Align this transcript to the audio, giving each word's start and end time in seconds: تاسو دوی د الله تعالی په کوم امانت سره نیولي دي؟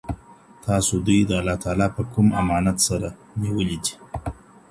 تاسو 0.65 0.93
دوی 1.07 1.19
د 1.23 1.31
الله 1.39 1.55
تعالی 1.63 1.87
په 1.95 2.01
کوم 2.11 2.27
امانت 2.41 2.77
سره 2.87 3.09
نیولي 3.41 3.77
دي؟ 3.83 3.95